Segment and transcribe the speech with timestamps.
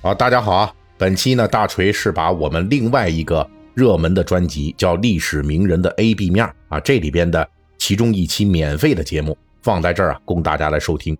[0.00, 0.72] 啊，大家好啊！
[0.96, 7.46] 本期呢，大锤是把我们另外一个热门的专辑叫《历史名人的 A B 面》啊，这里边的
[7.78, 11.16] 其中一期免费的节目放在这儿啊，供大家来收听。《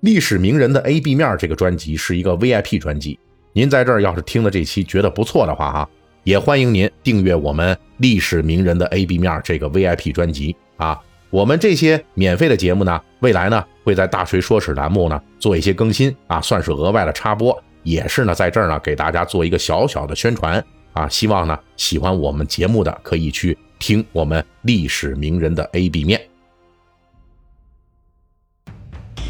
[0.00, 3.16] 历史名人的 A B 面》这个专辑是一个 VIP 专辑，
[3.52, 5.88] 您在这儿要是听了这期觉得不错的话哈，
[6.24, 11.00] 也欢迎您订阅我们《历史名人的 A B 面》这个 VIP 专辑啊。
[11.30, 17.56] 我们这些免费的节目呢，未来呢会在大锤说史栏目呢做一些更新啊，算是额外的插播。
[17.86, 21.08] 也是呢，在这儿呢，给大家做一个小小的宣传啊！
[21.08, 26.20] 希望呢，喜欢我们节目的可以去听我们历史名人的 A B 面。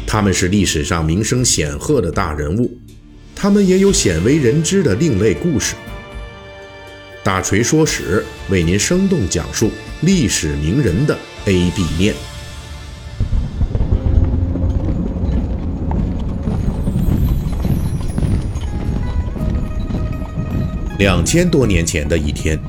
[0.07, 2.75] 他们是历史上名声显赫的大人物，
[3.35, 5.75] 他们也有鲜为人知的另类故事。
[7.23, 9.69] 大锤说史为您生动讲述
[10.01, 12.15] 历史名人的 A B 面。
[20.97, 22.59] 两千多年前的一天，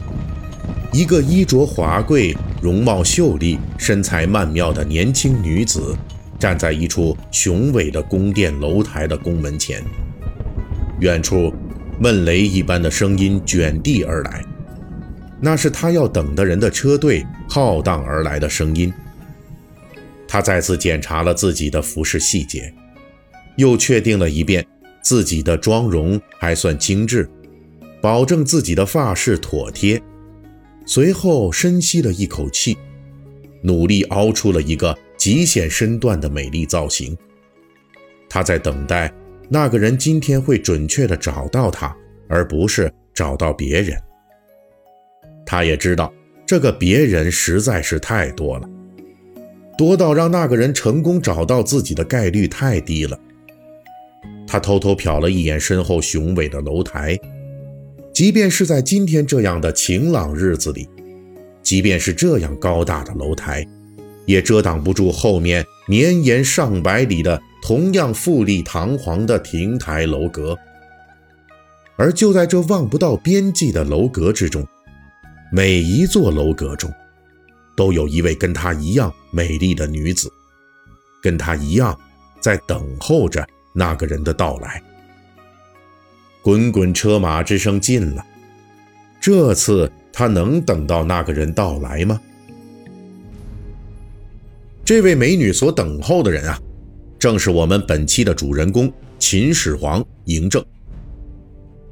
[0.92, 5.97] 一个衣着华贵、容貌秀丽、身材曼妙的年轻女子，
[6.38, 9.83] 站在一处雄伟的宫殿楼台的宫门前。
[11.00, 11.55] 远处，
[11.98, 14.44] 闷雷一般的声音卷地而来，
[15.41, 18.92] 那是她要等的人的车队浩荡而来的声音。
[20.27, 22.75] 她再次检查了自己的服饰细节，
[23.56, 24.66] 又确定了一遍
[25.00, 27.27] 自己的妆容还算精致。
[28.00, 30.00] 保证自己的发饰妥帖，
[30.86, 32.78] 随后深吸了一口气，
[33.62, 37.16] 努力凹出了一个极显身段的美丽造型。
[38.28, 39.12] 他在等待
[39.48, 41.96] 那个人今天会准确地找到他，
[42.28, 43.98] 而不是找到别人。
[45.44, 46.12] 他也知道
[46.46, 48.69] 这个别人实在是太多了，
[49.76, 53.19] 多到让那个人成功找到自己的概率太低了。
[54.46, 57.19] 他偷偷瞟了一眼身后雄伟的楼台。
[58.19, 60.88] 即便是在今天这样的晴朗日子里，
[61.62, 63.65] 即便是这样高大的楼台，
[64.26, 70.59] 也遮挡不住后面绵延上百里的同样富丽堂皇的亭台楼阁。
[71.97, 74.66] 而就在这望不到边际的楼阁之中，
[75.53, 76.93] 每一座楼阁中，
[77.76, 80.28] 都有一位跟她一样美丽的女子，
[81.22, 81.97] 跟她一样
[82.41, 84.82] 在等候着那个人的到来。
[86.48, 88.25] 滚滚车马之声近了，
[89.20, 92.19] 这次他能等到那个人到来吗？
[94.82, 96.58] 这位美女所等候的人啊，
[97.19, 100.64] 正是我们本期的主人公秦始皇嬴政。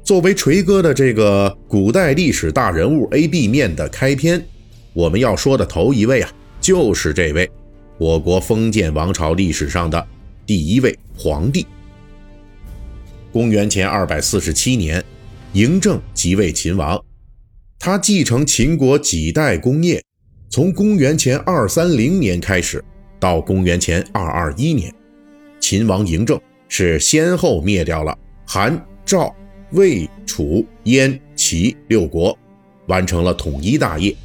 [0.03, 4.43] 作为锤哥的这个古代历史大人物 A B 面的开篇，
[4.91, 7.47] 我们要说的头一位啊，就是这位
[7.99, 10.03] 我国封建王朝历史上的
[10.47, 11.67] 第一位皇帝。
[13.37, 15.03] 公元前二百四十七年，
[15.53, 16.99] 嬴政即位秦王。
[17.77, 20.03] 他继承秦国几代功业，
[20.49, 22.83] 从公元前二三零年开始，
[23.19, 24.91] 到公元前二二一年，
[25.59, 29.31] 秦王嬴政是先后灭掉了韩、赵、
[29.73, 32.35] 魏、楚、燕、齐六国，
[32.87, 34.15] 完成了统一大业，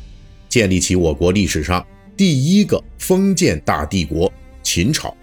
[0.49, 1.87] 建立起我国历史上
[2.17, 4.33] 第一个封建大帝国——
[4.65, 5.15] 秦朝。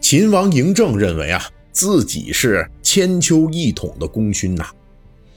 [0.00, 1.42] 秦王嬴政认为啊。
[1.72, 4.66] 自己是千秋一统的功勋呐，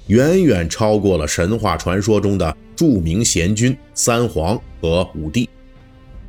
[0.08, 5.48] 远远超过了神话传说中的著名贤君三皇和五帝，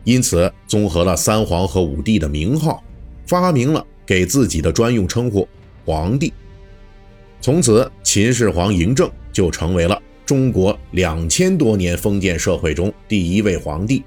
[0.05, 2.83] 因此综合了三皇和五帝的名号，
[3.27, 5.49] 发明了给自己的专用称呼——
[5.85, 6.33] 皇帝。
[7.41, 14.03] 从此，秦始皇嬴政就成为了中国两千多年封建社会中第一位皇帝，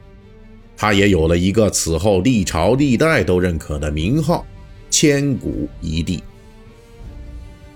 [0.75, 4.45] 他也有了一个此后历朝历代都认可的名号。
[4.89, 6.23] 千古一帝。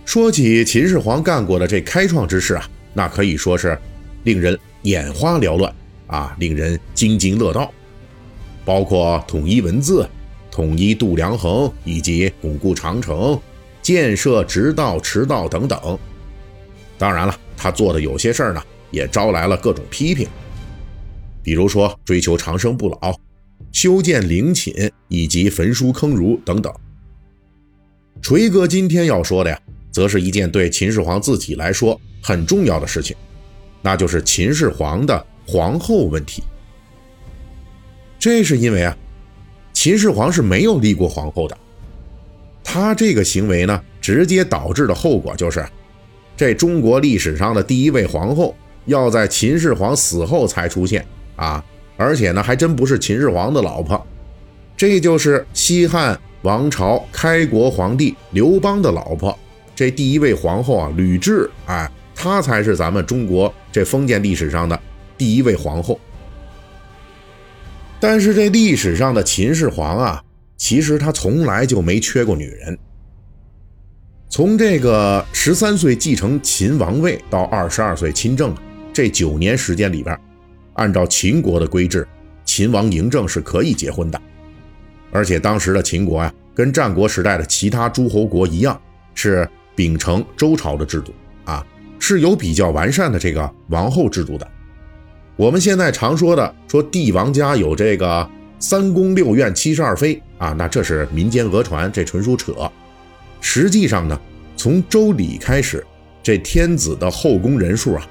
[0.05, 3.77] 说起秦始皇干过的这开创之事啊，那可以说是
[4.23, 5.73] 令人眼花缭乱
[6.07, 7.71] 啊，令人津津乐道。
[8.65, 10.07] 包括统一文字、
[10.51, 13.39] 统一度量衡，以及巩固长城、
[13.81, 15.97] 建设直道、驰道等等。
[16.97, 18.61] 当然了，他做的有些事儿呢，
[18.91, 20.27] 也招来了各种批评，
[21.41, 23.17] 比如说追求长生不老、
[23.71, 26.71] 修建陵寝以及焚书坑儒等等。
[28.21, 29.59] 锤哥今天要说的呀，
[29.91, 33.15] 则是一件对秦始皇自己来说很重要的事情，
[33.81, 36.43] 那就是秦始皇的皇后问题。
[38.19, 38.95] 这是因为啊，
[39.73, 41.57] 秦始皇是没有立过皇后的，
[42.63, 45.65] 他这个行为呢，直接导致的后果就是，
[46.37, 51.03] 这中国历史上的第一位皇后要在秦始皇死后才出现
[51.35, 51.63] 啊，
[51.97, 54.05] 而且呢，还真不是秦始皇的老婆，
[54.77, 56.17] 这就是西汉。
[56.43, 59.37] 王朝开国皇帝刘邦的老婆，
[59.75, 64.79] 这第一位皇后啊，吕雉，哎，她才是咱们中国这封建历史上的
[65.17, 65.99] 第一位皇后。
[67.99, 70.23] 但是这历史上的秦始皇啊，
[70.57, 72.75] 其实他从来就没缺过女人。
[74.27, 78.55] 从这个十三岁继承秦王位到二十二岁亲政
[78.91, 80.19] 这九年时间里边，
[80.73, 82.07] 按照秦国的规制，
[82.43, 84.19] 秦王嬴政是可以结婚的。
[85.11, 88.79] 而且当时的秦国呀，跟战国时代的其他诸侯国一样，
[89.13, 91.13] 是秉承周朝的制度
[91.45, 91.65] 啊，
[91.99, 94.47] 是有比较完善的这个王后制度的。
[95.35, 98.29] 我们现在常说的说帝王家有这个
[98.59, 102.53] 三宫六院七十二妃啊，那这是民间讹传，这纯属扯。
[103.39, 104.19] 实际上呢，
[104.55, 105.83] 从周礼开始，
[106.21, 108.07] 这天子的后宫人数啊，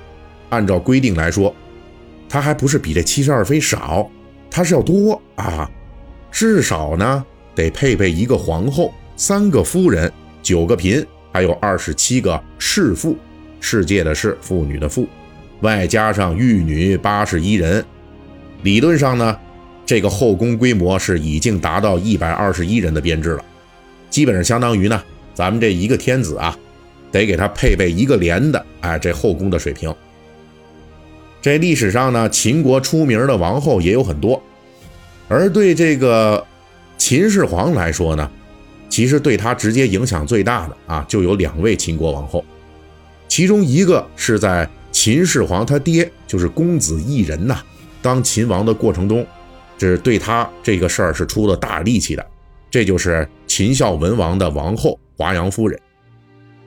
[0.49, 1.55] 按照规定来说，
[2.29, 4.11] 他还不是比这七十二妃少，
[4.51, 5.71] 他是要多啊，
[6.31, 7.25] 至少呢
[7.55, 10.11] 得配备一个皇后、三个夫人、
[10.43, 13.17] 九个嫔，还有二十七个侍妇，
[13.61, 15.07] 世界的侍，妇女的妇。
[15.61, 17.85] 外加上御女八十一人，
[18.63, 19.39] 理论上呢，
[19.85, 23.45] 这个后宫规模是已经达到一百二十一人的编制了，
[24.09, 25.03] 基本上相当于呢，
[25.35, 26.57] 咱们这一个天子啊，
[27.13, 29.95] 得给他配备一个连的，哎，这后宫的水平。
[31.43, 34.43] 这历史上呢，秦国出名的王后也有很多，
[35.31, 36.47] 而对这个
[36.99, 38.31] 秦始皇来说呢，
[38.91, 42.45] 其实对他直接影响最大的啊，就有两位秦国王后，
[43.27, 44.69] 其中一个是在。
[44.93, 47.63] 秦始皇他爹就是公子异人呐，
[48.03, 49.25] 当秦王的过程中，
[49.79, 52.27] 这是对他这个事儿是出了大力气的。
[52.69, 55.79] 这就是秦孝文王的王后华阳夫人，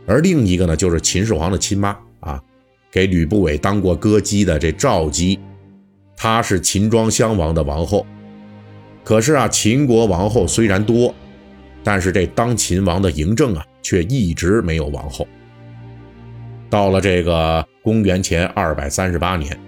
[0.07, 2.41] 而另一个呢，就是秦始皇的亲妈啊，
[2.89, 5.37] 给吕不韦当过歌姬的这赵姬，
[6.15, 8.07] 她是秦庄襄王的王后。
[9.03, 11.13] 可是啊，秦国王后虽然多，
[11.83, 15.27] 但是这当秦王的嬴政啊，却一直没有王后。
[16.69, 19.59] 到了这个公元前二百三十八年，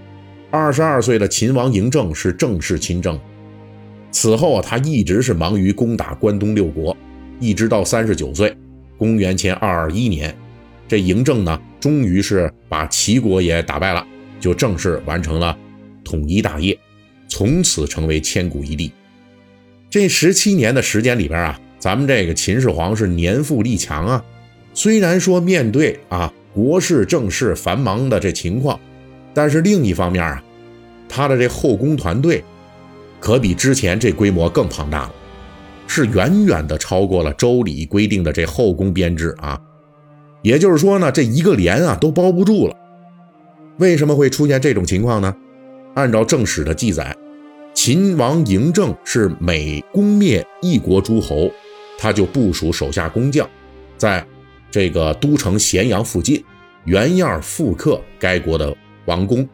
[0.50, 3.20] 二十二岁的秦王嬴政是正式亲政。
[4.10, 6.96] 此后啊，他一直是忙于攻打关东六国，
[7.40, 8.56] 一直到三十九岁，
[8.98, 10.34] 公元前二二一年，
[10.88, 14.08] 这嬴政呢，终于是把齐国也打败了，
[14.40, 15.56] 就正式完成了
[16.06, 16.80] 统一大业，
[17.28, 18.90] 从此成为千古一帝。
[19.96, 24.26] 这十七年的时间里边啊，咱们这个秦始皇是年富力强啊，
[24.74, 26.30] 虽然说面对啊。
[26.54, 28.78] 国事政事繁忙的这情况，
[29.34, 30.44] 但是另一方面啊，
[31.08, 32.44] 他的这后宫团队
[33.22, 35.14] 可比之前这规模更庞大了，
[35.88, 39.58] 是远远的超过了周礼规定的这后宫编制啊。
[40.42, 42.76] 也就是说呢，这一个连啊都包不住了。
[43.78, 45.34] 为什么会出现这种情况呢？
[45.94, 47.16] 按照正史的记载，
[47.76, 51.52] 秦王嬴政是每攻灭一国诸侯，
[52.00, 53.48] 他就部署手下工匠，
[53.98, 54.26] 在。
[54.72, 56.44] 这个都城咸阳附近，
[56.84, 58.76] 原样复刻该国的
[59.06, 59.48] 王宫。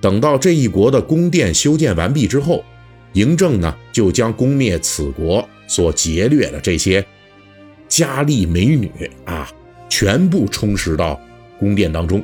[0.00, 2.64] 等到这一国的宫殿修建完毕之后，
[3.12, 7.04] 嬴政呢就将攻灭此国所劫掠的这些
[7.88, 9.50] 佳丽美女啊，
[9.88, 11.20] 全部充实到
[11.58, 12.22] 宫殿当中。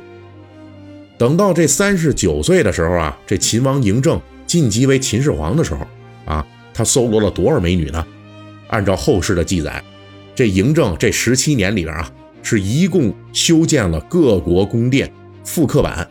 [1.17, 5.85] 等到这三十九岁的时候啊，这秦王嬴政晋级为秦始皇的时候
[6.25, 8.05] 啊，他搜罗了多少美女呢？
[8.67, 9.83] 按照后世的记载，
[10.33, 12.11] 这嬴政这十七年里边啊。
[12.47, 15.11] 是一共修建了各国宫殿
[15.43, 16.07] 复刻版，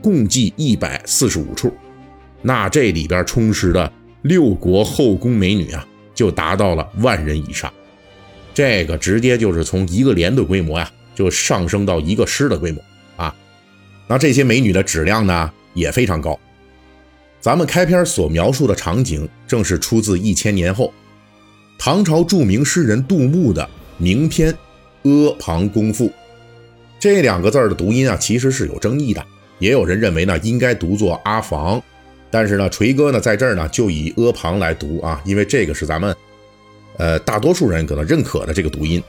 [0.00, 1.74] 共计一百四十五处。
[2.42, 5.84] 那这里边充实的六国后宫美女啊，
[6.14, 7.72] 就达到了万人以上。
[8.54, 12.80] 这个直接就是从一个连的规模呀，就上升到一个师的规模
[13.16, 13.34] 啊。
[14.06, 16.38] 那这些美女的质量呢，也非常高。
[17.44, 20.90] 咱们开篇所描述的场景，正是出自一千年后
[21.78, 24.48] 唐朝著名诗人杜牧的名篇。
[25.02, 26.10] 阿房宫赋
[26.98, 29.22] 这两个字的读音啊，其实是有争议的。
[29.58, 31.82] 也有人认为呢，应该读作阿房，
[32.30, 36.16] 但是呢，锤哥呢在这儿呢就以阿房来读啊，因为这个是咱们
[36.96, 39.02] 呃大多数人可能认可的这个读音。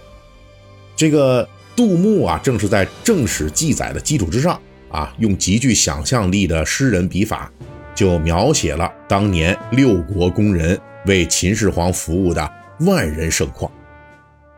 [0.94, 7.50] 这个杜牧啊，正是在正史记载的基础之上啊，用极具想象力的诗人笔法，
[7.96, 13.72] 就描写了当年六国宫人为秦始皇服务的万人盛况。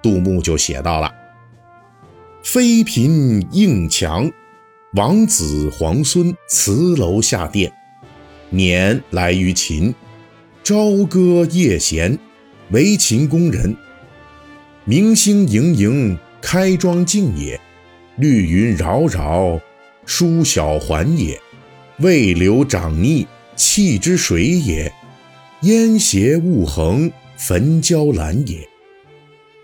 [0.02, 1.14] 杜牧就写到了。
[2.44, 4.32] 妃嫔应强，
[4.94, 7.72] 王子皇孙辞楼下殿，
[8.50, 9.94] 年来于秦，
[10.64, 12.18] 朝歌夜弦，
[12.72, 13.76] 为秦宫人。
[14.86, 17.60] 明星盈盈，开庄镜也；
[18.16, 19.60] 绿云扰扰，
[20.06, 21.38] 疏晓环也。
[22.00, 23.26] 未流长溺，
[23.56, 24.92] 气之水也；
[25.62, 28.68] 烟斜雾横，焚焦兰也。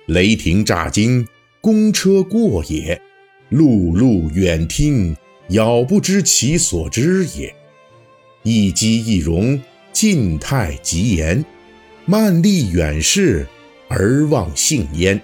[0.07, 1.27] 雷霆乍惊。
[1.61, 3.01] 公车过也，
[3.49, 5.15] 碌碌远听，
[5.47, 7.55] 杳不知其所之也。
[8.41, 9.57] 一机一容，
[9.93, 11.45] 静态极言，
[12.05, 13.47] 慢立远视，
[13.87, 15.21] 而忘性焉。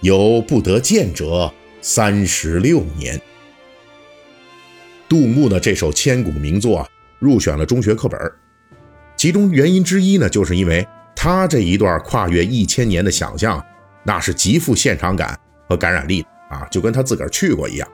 [0.00, 3.20] 有不得见者，三十六年。
[5.08, 6.86] 杜牧的这首千古名作，
[7.20, 8.20] 入选了中学课本
[9.16, 13.64] 其中原因之一呢，就是因为他这一段跨越一千年的想象，
[14.02, 17.88] 那是极富现场感和感染力啊，就跟他自个儿去过一样。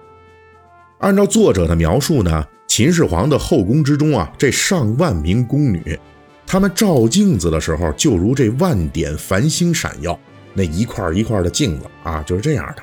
[1.00, 5.98] 按照作者的描述呢，秦始皇的后宫之中啊，这上万名宫女，
[6.46, 10.18] 她们照镜子的时候，就如这万点繁星闪耀，
[10.54, 12.82] 那一块一块的镜子啊，就是这样的。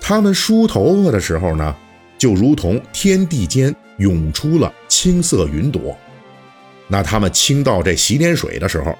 [0.00, 1.74] 她们梳头发的时候呢。
[2.22, 5.98] 就如同天地间涌出了青色云朵，
[6.86, 8.96] 那他们倾倒这洗脸水的时候，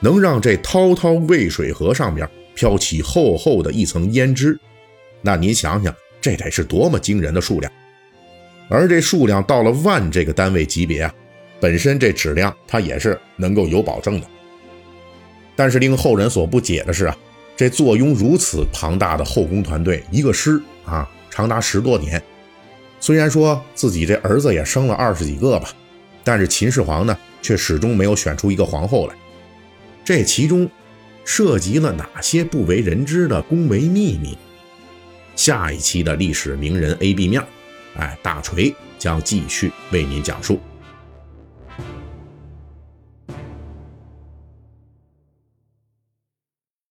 [0.00, 4.58] 能让这滔滔渭水河上边飘起厚厚的一层胭脂，
[5.22, 7.72] 那您想想，这得是多么惊人的数量！
[8.68, 11.14] 而这数量到了万这个单位级别啊，
[11.60, 14.26] 本身这质量它也是能够有保证的。
[15.54, 17.16] 但是令后人所不解的是啊，
[17.56, 22.20] 这坐拥如此庞大的后宫团队，一个师啊，长达十多年。
[23.04, 25.68] 虽然说自己这儿子也生了二十几个吧，
[26.24, 29.14] 但是秦始皇呢，却始终没有选出一个皇后来。
[30.02, 30.66] 这其中
[31.22, 34.38] 涉及了哪些不为人知的宫闱秘密？
[35.36, 37.44] 下一期的历史名人 A B 面，
[37.98, 40.58] 哎，大锤将继续为您讲述。